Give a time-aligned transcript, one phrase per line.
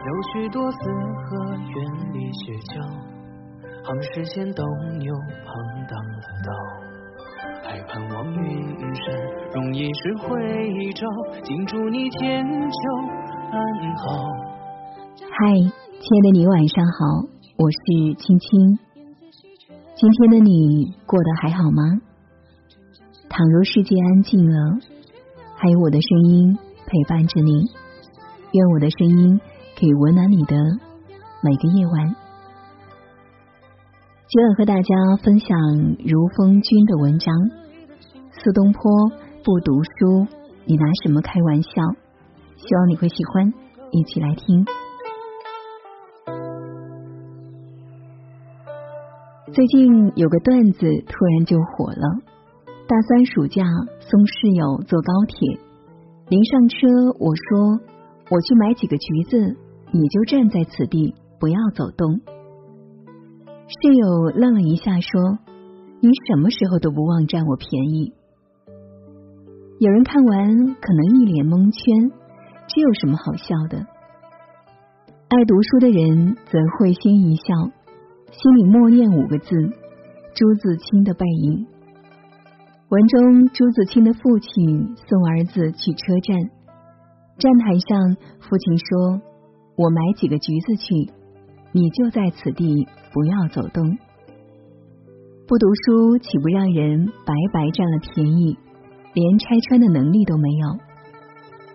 [0.00, 1.76] 有许多四合院
[2.14, 2.80] 里雪橇，
[3.84, 4.64] 航时线都
[4.96, 5.12] 牛
[5.44, 5.52] 旁
[5.86, 6.48] 挡了道，
[7.62, 9.12] 还盼望云山
[9.52, 11.04] 容易时回照，
[11.44, 12.80] 敬祝你千秋
[13.52, 13.60] 安
[13.98, 14.24] 好。
[15.20, 17.28] 嗨，亲爱的你，晚上好，
[17.58, 18.78] 我是青青。
[19.94, 22.00] 今天的你过得还好吗？
[23.28, 24.78] 倘若世界安静了，
[25.56, 26.56] 还有我的声音
[26.86, 27.68] 陪伴着你，
[28.52, 29.38] 愿我的声音。
[29.80, 30.54] 可以温暖你的
[31.42, 32.14] 每个夜晚。
[34.28, 34.94] 今晚和大家
[35.24, 35.56] 分享
[36.04, 37.34] 如风君的文章。
[38.30, 39.08] 苏东坡
[39.42, 40.26] 不读书，
[40.66, 41.70] 你拿什么开玩笑？
[42.56, 43.54] 希望你会喜欢，
[43.90, 44.66] 一起来听。
[49.50, 52.20] 最近有个段子突然就火了。
[52.86, 53.64] 大三暑假
[53.98, 55.58] 送室友坐高铁，
[56.28, 56.76] 临上车
[57.18, 57.80] 我说
[58.30, 59.56] 我去买几个橘子。
[59.92, 62.20] 你就站在此地，不要走动。
[63.66, 65.38] 室友愣了一下，说
[66.00, 68.12] ：“你什么时候都不忘占我便宜。”
[69.80, 72.10] 有人看完可能一脸蒙圈，
[72.68, 73.86] 这有什么好笑的？
[75.28, 77.44] 爱读书的人则会心一笑，
[78.30, 79.56] 心里默念五个字
[80.34, 81.66] ：“朱自清的背影。”
[82.90, 86.36] 文中朱自清的父亲送儿子去车站，
[87.38, 89.29] 站台上，父亲说。
[89.76, 91.10] 我买几个橘子去，
[91.72, 93.98] 你就在此地，不要走动。
[95.46, 98.56] 不读书岂不让人白白占了便宜，
[99.14, 100.68] 连拆穿的能力都没有？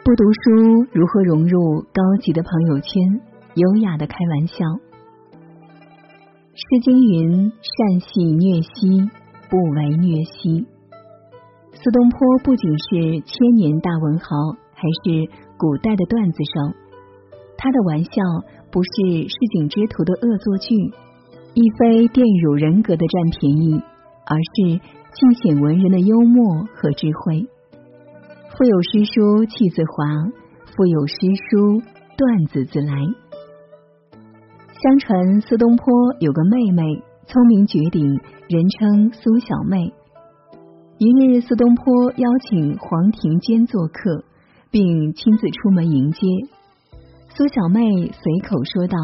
[0.04, 3.22] 不读书如何融入高级的朋友圈，
[3.56, 4.56] 优雅的开玩笑？
[6.54, 9.10] 诗经云：善戏虐兮，
[9.50, 10.66] 不为虐兮。
[11.73, 14.30] 苏东坡不仅是千年大文豪，
[14.73, 16.84] 还是古代的段子手。
[17.58, 18.11] 他的玩笑
[18.72, 20.75] 不是市井之徒的恶作剧，
[21.53, 23.81] 亦非玷辱人格的占便宜，
[24.25, 24.80] 而是
[25.14, 27.48] 尽显文人的幽默和智慧。
[28.58, 30.32] 腹有诗书气自华，
[30.76, 31.16] 腹有诗
[31.49, 31.82] 书
[32.17, 32.93] 段子自来。
[34.82, 35.86] 相传苏东坡
[36.20, 39.93] 有个妹妹，聪明绝顶，人称苏小妹。
[40.98, 44.23] 一日，苏东坡邀请黄庭坚做客，
[44.72, 46.20] 并亲自出门迎接。
[47.38, 47.82] 苏小妹
[48.14, 48.98] 随口说道：“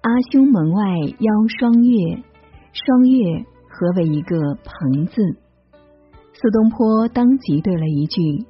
[0.00, 0.82] 阿兄门外
[1.18, 2.24] 邀双月，
[2.72, 5.20] 双月何为一个朋字？”
[6.32, 8.46] 苏东坡当即对了一句：“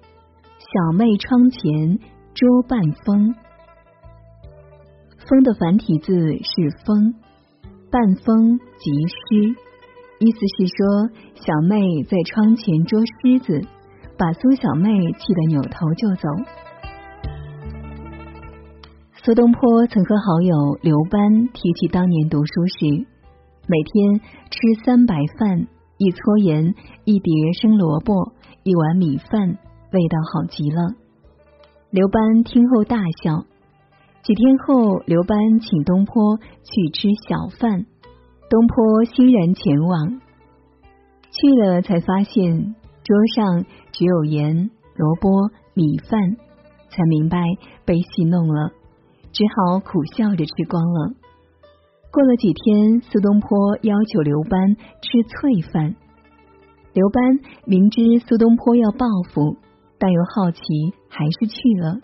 [0.62, 1.98] 小妹窗前
[2.32, 3.34] 捉半风。”
[5.26, 7.16] 风的繁体字是风，
[7.90, 9.56] 半风即诗，
[10.20, 13.66] 意思是说小妹在窗前捉狮子，
[14.16, 16.28] 把苏小妹气得扭头就走。
[19.26, 23.06] 苏东坡曾和好友刘班提起当年读书时，
[23.66, 24.20] 每天
[24.52, 25.66] 吃三白饭，
[25.98, 28.14] 一撮盐，一碟生萝卜，
[28.62, 29.58] 一碗米饭，
[29.90, 30.94] 味道好极了。
[31.90, 33.42] 刘班听后大笑。
[34.22, 37.84] 几天后，刘班请东坡去吃小饭，
[38.48, 40.20] 东坡欣然前往。
[41.32, 46.36] 去了才发现桌上只有盐、萝卜、米饭，
[46.90, 47.42] 才明白
[47.84, 48.70] 被戏弄了。
[49.36, 51.12] 只好苦笑着吃光了。
[52.10, 55.94] 过了几天，苏东坡要求刘班吃脆饭。
[56.94, 57.22] 刘班
[57.66, 59.04] 明知苏东坡要报
[59.34, 59.58] 复，
[59.98, 60.62] 但又好奇，
[61.10, 62.00] 还是去了。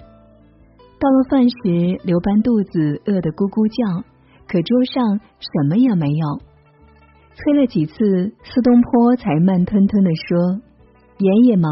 [1.00, 4.04] 到了饭时，刘班肚子饿得咕咕叫，
[4.46, 6.36] 可桌上什么也没有。
[7.32, 10.60] 催了几次，苏东坡才慢吞吞的说
[11.16, 11.70] ：“盐也毛，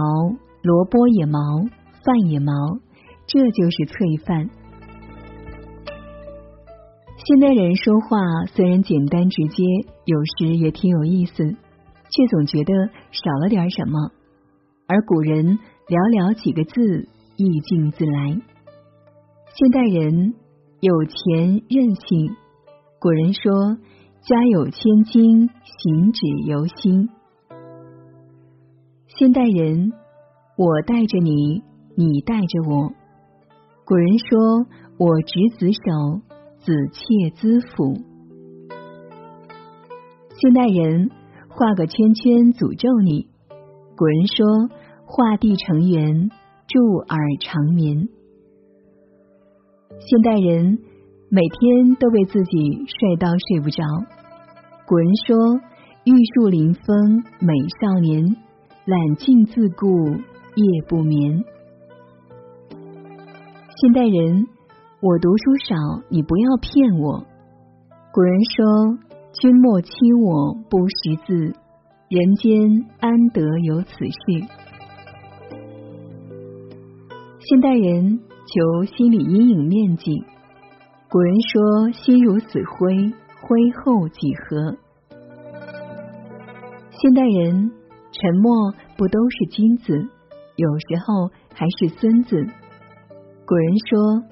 [0.62, 1.68] 萝卜也毛，
[2.02, 2.54] 饭也毛，
[3.26, 4.48] 这就是脆饭。”
[7.22, 8.16] 现代人说话
[8.54, 9.62] 虽然简单直接，
[10.06, 12.72] 有时也挺有意思，却总觉得
[13.12, 14.10] 少了点什么。
[14.86, 18.40] 而古人寥寥几个字，意境自来。
[19.52, 20.32] 现代人
[20.80, 22.36] 有钱任性，
[22.98, 23.76] 古人说
[24.22, 27.10] 家有千金，行止由心。
[29.08, 29.92] 现代人
[30.56, 31.62] 我带着你，
[31.96, 32.90] 你带着我。
[33.84, 34.66] 古人说
[34.96, 36.22] 我执子手。
[36.60, 37.94] 子妾资府，
[40.36, 41.10] 现代人
[41.48, 43.28] 画个圈圈诅咒你。
[43.96, 44.68] 古人说
[45.06, 46.28] 画地成圆，
[46.68, 48.10] 祝耳长眠。
[50.00, 50.78] 现代人
[51.30, 53.82] 每天都为自己帅到睡不着。
[54.86, 55.60] 古人说
[56.04, 58.36] 玉树临风美少年，
[58.84, 59.88] 揽镜自顾
[60.56, 61.42] 夜不眠。
[63.80, 64.46] 现代人。
[65.02, 65.74] 我读书少，
[66.10, 67.24] 你不要骗我。
[68.12, 68.98] 古人说
[69.32, 71.54] ：“君莫欺我不识字，
[72.10, 74.14] 人间安得有此事？”
[77.40, 80.22] 现代人求心理阴影面积。
[81.08, 83.10] 古人说：“心如死灰，
[83.40, 84.76] 灰后几何？”
[86.92, 87.72] 现代人
[88.12, 89.94] 沉默不都是金子，
[90.56, 92.36] 有时候还是孙子。
[93.46, 94.22] 古人说：“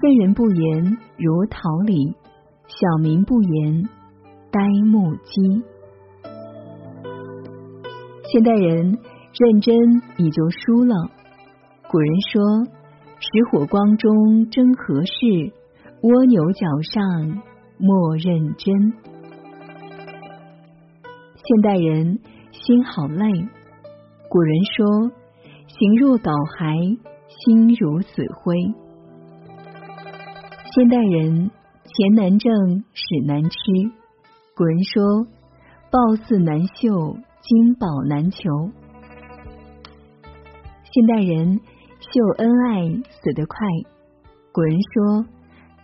[0.00, 2.16] 圣人不言如桃李，
[2.66, 3.88] 小民不言
[4.50, 4.60] 呆
[4.90, 5.62] 木鸡。”
[8.32, 8.98] 现代人
[9.38, 10.96] 认真你就输了。
[11.88, 12.42] 古人说
[13.20, 15.52] ：“石火光中争何事？
[16.02, 17.40] 蜗牛角上
[17.78, 18.94] 莫认真。”
[21.36, 22.18] 现代人
[22.50, 23.46] 心好累。
[24.28, 25.12] 古人说
[25.68, 26.98] ：“形若槁骸，
[27.28, 28.56] 心如死灰。”
[30.74, 31.52] 现代人
[31.84, 32.52] 钱难挣，
[32.94, 33.54] 屎难吃。
[34.56, 35.24] 古人说
[35.88, 38.40] ：“褒姒难绣，金宝难求。”
[40.82, 41.60] 现代人
[42.00, 43.56] 秀恩爱死得快。
[44.50, 45.24] 古人说：“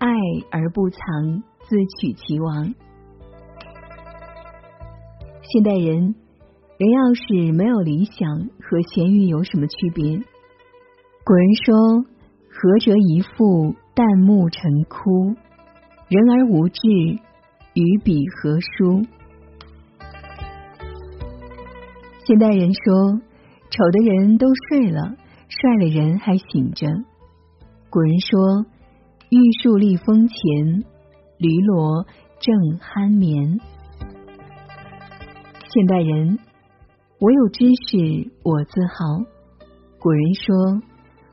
[0.00, 0.10] 爱
[0.50, 2.74] 而不藏，自取其亡。”
[5.52, 6.16] 现代人，
[6.78, 10.18] 人要是没有理想，和咸鱼有什么区别？
[11.24, 12.02] 古人说
[12.50, 15.36] ：“合折一副，旦暮成枯；
[16.08, 16.80] 人而无志，
[17.74, 19.04] 与彼何殊？”
[22.24, 23.20] 现代人说
[23.68, 25.16] ：“丑的人都睡了，
[25.48, 26.86] 帅的人还醒着。”
[27.92, 28.64] 古人说
[29.28, 30.84] ：“玉树立风前，
[31.36, 32.06] 驴骡
[32.40, 33.60] 正酣眠。”
[35.68, 36.38] 现代人，
[37.18, 39.26] 我有知识我自豪。
[39.98, 40.80] 古人说：“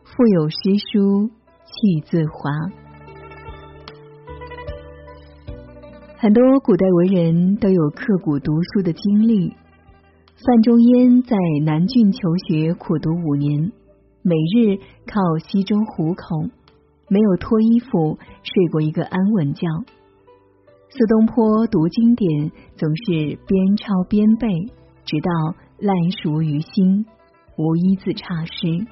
[0.04, 0.58] 腹有诗
[0.92, 1.32] 书
[1.68, 2.50] 气自华。”
[6.20, 9.54] 很多古代文人都有刻苦读书的经历。
[10.46, 13.72] 范仲淹在南郡求学，苦读五年，
[14.22, 16.50] 每日靠溪中糊口，
[17.08, 19.68] 没有脱衣服睡过一个安稳觉。
[20.90, 24.48] 苏东坡读经典总是边抄边背，
[25.06, 27.06] 直到烂熟于心，
[27.58, 28.86] 无一字差失。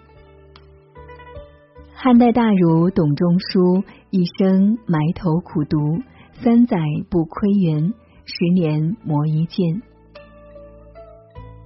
[2.06, 6.04] 汉代大儒董仲舒一生埋头苦读，
[6.34, 6.78] 三载
[7.10, 9.81] 不窥园，十年磨一剑。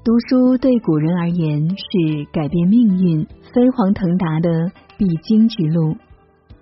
[0.01, 5.97] 读书对古人而言是改变命运、飞黄腾达的必经之路，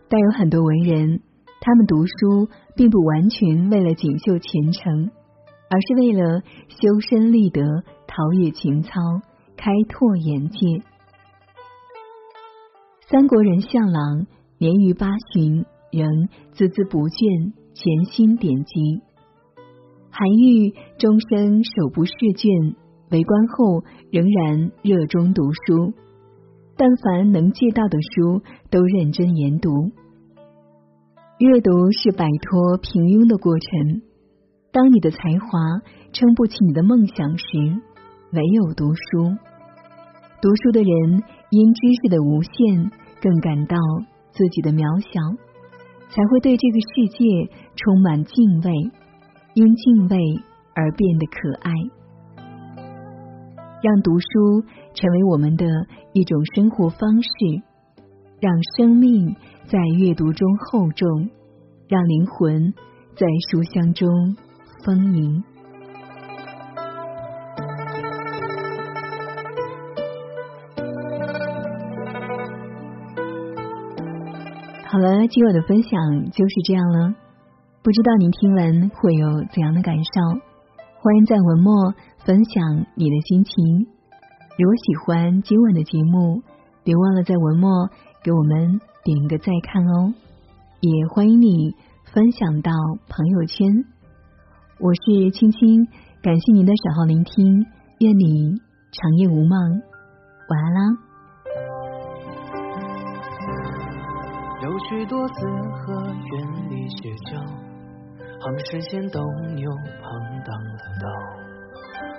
[0.09, 1.21] 但有很多文人。
[1.61, 5.11] 他们读书并不完全为了锦绣前程，
[5.69, 7.61] 而是为了修身立德、
[8.07, 8.89] 陶冶情操、
[9.55, 10.57] 开拓眼界。
[13.09, 14.27] 三国人向朗
[14.57, 15.63] 年逾八旬，
[15.93, 18.99] 仍孜孜不倦，潜心典籍；
[20.11, 22.75] 韩愈终生手不释卷，
[23.09, 25.93] 为官后仍然热衷读书，
[26.75, 29.71] 但凡能借到的书，都认真研读。
[31.39, 34.01] 阅读是摆脱平庸的过程。
[34.73, 35.79] 当你的才华
[36.11, 37.45] 撑不起你的梦想时，
[38.33, 39.31] 唯有读书。
[40.39, 42.91] 读书的人因知识的无限，
[43.21, 43.77] 更感到
[44.31, 45.09] 自己的渺小，
[46.09, 48.91] 才会对这个世界充满敬畏，
[49.53, 50.17] 因敬畏
[50.75, 51.71] 而变得可爱。
[53.81, 55.65] 让读书成为我们的
[56.13, 57.29] 一种生活方式，
[58.39, 59.35] 让生命。
[59.69, 61.29] 在阅读中厚重，
[61.89, 62.73] 让灵魂
[63.17, 64.07] 在书香中
[64.85, 65.43] 丰盈。
[74.97, 75.91] 好了，今晚的分享
[76.31, 77.13] 就是这样了。
[77.83, 80.39] 不知道您听完会有怎样的感受？
[80.97, 81.93] 欢迎在文末
[82.25, 83.85] 分享你的心情。
[84.57, 86.41] 如果喜欢今晚的节目，
[86.83, 87.91] 别忘了在文末
[88.23, 88.81] 给我们。
[89.03, 90.15] 点一个再看哦，
[90.79, 91.75] 也欢迎你
[92.11, 92.71] 分享到
[93.07, 93.67] 朋友圈。
[94.79, 95.85] 我是青青，
[96.23, 97.67] 感谢您的守候聆听，
[97.99, 98.55] 愿你
[98.91, 99.51] 长夜无梦，
[100.49, 101.06] 晚安啦。
[104.79, 105.33] 许多四
[105.71, 107.37] 合院里歇脚，
[108.39, 109.19] 横视线斗
[109.55, 109.69] 牛
[110.01, 110.05] 旁
[110.45, 111.05] 当了道，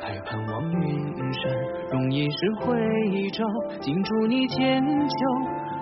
[0.03, 1.43] 还盼望云山
[1.91, 3.45] 容易时回照，
[3.81, 5.17] 尽祝你千秋。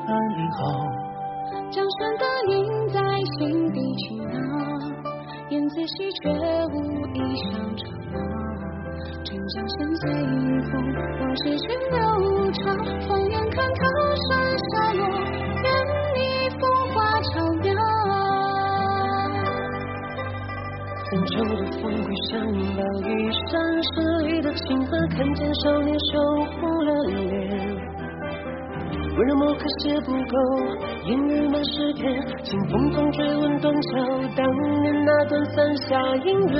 [0.06, 0.12] 安
[0.52, 0.60] 好，
[1.70, 2.54] 江山的印
[2.88, 3.00] 在
[3.38, 4.34] 心底去闹，
[5.50, 6.74] 燕子戏却无
[7.14, 7.18] 意
[7.50, 8.14] 上长毛。
[9.24, 10.02] 沉江声随
[10.70, 10.72] 风，
[11.20, 11.96] 往事去流
[12.52, 12.62] 长。
[13.08, 13.82] 放眼看桃
[14.28, 15.00] 山下落，
[16.96, 17.28] 花朝
[17.62, 17.68] 阳，
[21.04, 22.32] 深秋的风归乡
[22.74, 23.06] 道一
[23.50, 23.92] 山，十
[24.24, 26.18] 里的情河看见少年羞
[26.58, 27.14] 红了脸。
[29.14, 30.34] 温柔墨客写不够，
[31.04, 32.02] 烟雨满诗篇，
[32.42, 33.88] 清风中追问断桥，
[34.34, 34.46] 当
[34.80, 36.56] 年那段伞下姻缘。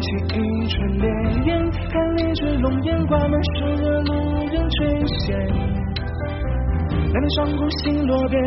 [0.00, 1.04] 起一串烈
[1.44, 4.12] 焰，看烈日龙颜挂满诗人路
[4.52, 5.26] 人垂涎。
[7.10, 8.42] 那年上古星落边，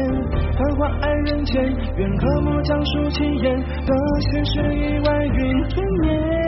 [0.53, 1.63] 繁华爱人间。
[1.97, 3.93] 愿和睦讲述奇言，得
[4.31, 6.40] 现实亿万云吞灭。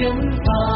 [0.00, 0.08] 远
[0.44, 0.69] 方